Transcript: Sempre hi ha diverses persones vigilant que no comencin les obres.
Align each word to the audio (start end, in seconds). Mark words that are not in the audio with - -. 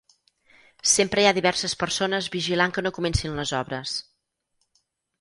Sempre 0.91 1.23
hi 1.25 1.29
ha 1.33 1.35
diverses 1.39 1.77
persones 1.85 2.31
vigilant 2.39 2.75
que 2.79 2.87
no 2.87 2.95
comencin 2.99 3.41
les 3.41 3.55
obres. 3.63 3.97